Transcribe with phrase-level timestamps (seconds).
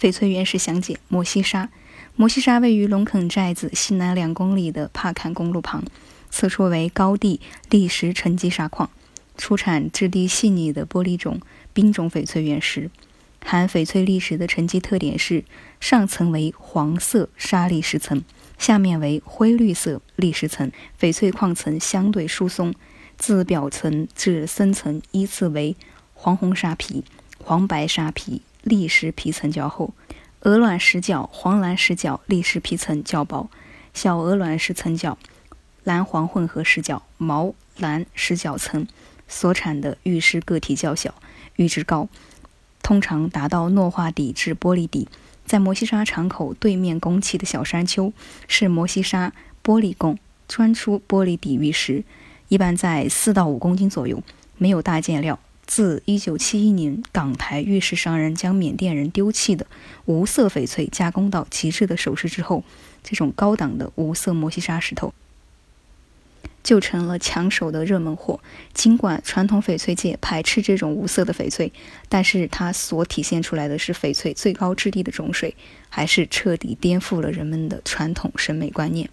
[0.00, 1.70] 翡翠原石详解：摩西沙，
[2.14, 5.82] 摩西沙位于龙垦寨子西南两公里的帕坎公路旁，
[6.30, 8.88] 此处为高地砾石沉积砂矿，
[9.36, 11.40] 出产质地细腻的玻璃种、
[11.72, 12.92] 冰种翡翠原石。
[13.44, 15.42] 含翡翠砾石的沉积特点是，
[15.80, 18.22] 上层为黄色砂砾石层，
[18.56, 20.70] 下面为灰绿色砾石层，
[21.00, 22.72] 翡翠矿层相对疏松，
[23.16, 25.74] 自表层至深层依次为
[26.14, 27.02] 黄红沙皮、
[27.42, 28.42] 黄白沙皮。
[28.68, 29.94] 砾石皮层较厚，
[30.40, 33.48] 鹅卵石角、黄蓝石角砾石皮层较薄，
[33.94, 35.18] 小鹅卵石层角、
[35.84, 38.86] 蓝黄混合石角、毛蓝石角层
[39.26, 41.14] 所产的玉石个体较小，
[41.56, 42.08] 玉质高，
[42.82, 45.08] 通常达到糯化底至玻璃底。
[45.46, 48.12] 在摩西沙场口对面拱起的小山丘
[48.46, 49.32] 是摩西沙
[49.64, 52.04] 玻璃拱，钻出玻璃底玉石，
[52.48, 54.22] 一般在四到五公斤左右，
[54.58, 55.38] 没有大件料。
[55.68, 59.66] 自1971年，港台玉石商人将缅甸人丢弃的
[60.06, 62.64] 无色翡翠加工到极致的首饰之后，
[63.04, 65.12] 这种高档的无色摩西沙石头
[66.64, 68.40] 就成了抢手的热门货。
[68.72, 71.70] 尽管传统翡翠界排斥这种无色的翡翠，
[72.08, 75.54] 但是它所体现出来的是翡翠最高质地的种水，
[75.90, 79.10] 还是彻底颠覆了人们的传统审美观念。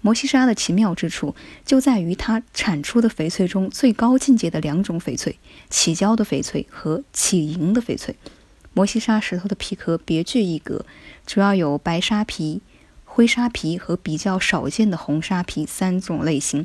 [0.00, 8.14] 摩西沙的奇妙之处就在于它产出的翡翠中最高境界的两种翡翠：起胶的翡翠和起银的翡翠。
[8.74, 10.86] 摩西沙石头的皮壳别具一格，
[11.26, 12.60] 主要有白沙皮、
[13.04, 16.64] 灰沙皮和比较少见的红沙皮三种类型。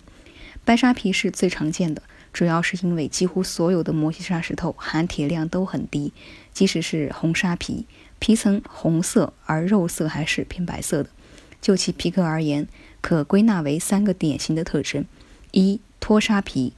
[0.64, 6.14] 白沙皮是最常见的，主要是因为几乎所有的摩西沙石头含铁量都很低，
[6.54, 7.88] 即使是红沙皮，
[8.20, 11.10] 皮层红色而肉色还是偏白色的。
[11.60, 12.68] 就其皮壳而言，
[13.04, 15.04] 可归纳为三个典型的特征：
[15.52, 16.72] 一、脱沙皮，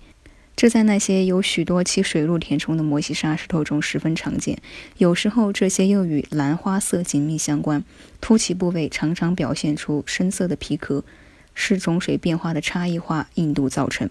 [0.56, 4.58] 这在那些有许多其水路填充的摩西沙石头中十分常见。
[4.98, 7.84] 有时候这些又与兰花色紧密相关，
[8.22, 11.04] 凸起部位常常表现出深色的皮壳，
[11.54, 14.10] 是种水变化的差异化硬度造成。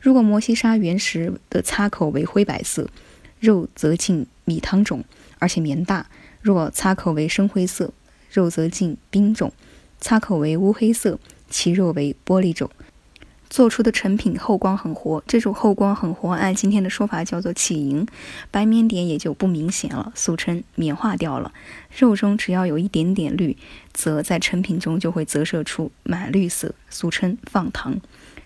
[0.00, 2.88] 如果摩西沙原石的擦口为灰白色，
[3.38, 5.04] 肉则近米汤种，
[5.38, 6.06] 而且棉大；
[6.40, 7.92] 若擦口为深灰色，
[8.32, 9.52] 肉则近冰种，
[10.00, 11.18] 擦口为乌黑色。
[11.50, 12.70] 其肉为玻璃种，
[13.50, 15.22] 做出的成品后光很活。
[15.26, 18.06] 这种后光很活，按今天的说法叫做起银，
[18.50, 21.52] 白棉点也就不明显了，俗称棉化掉了。
[21.98, 23.56] 肉中只要有一点点绿，
[23.92, 28.00] 则在成品中就会折射出满绿色，俗称放糖。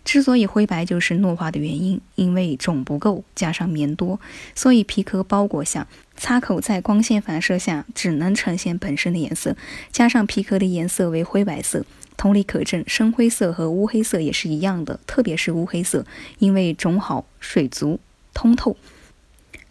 [0.04, 4.20] 之所以灰白，就是糯化的原因，因为种不够，加上棉多，
[4.54, 9.56] 所以皮壳包裹下，擦口在光线反射下只能呈现本身的颜色，
[9.90, 11.86] 加上皮壳的颜色为灰白色。
[12.18, 16.04] 同理可证，深灰色和乌黑色也是一样的，特别是乌黑色，
[16.38, 17.98] 因为种好、水足、
[18.34, 18.76] 通透，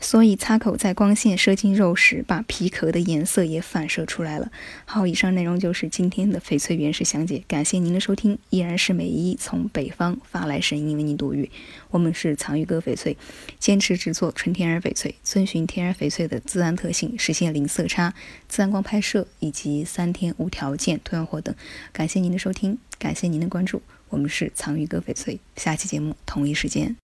[0.04, 4.52] 所以擦口在光线射进肉时，把皮壳的颜色也反射出来了。
[4.84, 11.50] 好，以上内容就是今天的翡翠原石详解，感谢您的收听，依然是美伊从北方发来声音为您读语。
[11.90, 13.16] 我们是藏玉哥翡翠，
[13.60, 18.14] 坚持制作纯天然翡翠，遵循天然翡翠的自然特性，实现零色差、
[18.50, 21.56] 自然光拍摄以及三天无条件退换货等。
[21.94, 23.82] 感谢您的收听，感谢您的关注。
[24.10, 26.92] 我们是藏玉哥翡翠，下期节目同一时间。